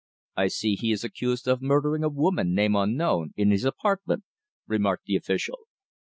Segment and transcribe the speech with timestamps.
[0.35, 4.23] "I see he is accused of murdering a woman, name unknown, in his apartment,"
[4.65, 5.67] remarked the official.